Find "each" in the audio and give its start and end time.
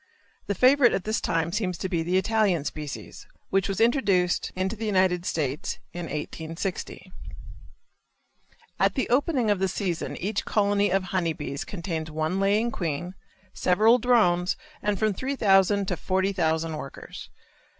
10.17-10.43